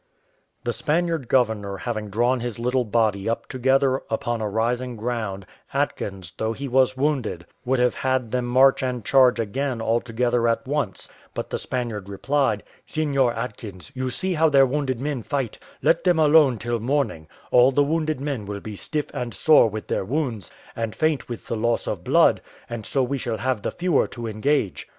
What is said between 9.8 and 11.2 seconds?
together at once: